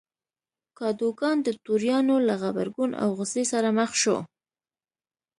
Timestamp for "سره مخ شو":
3.51-4.17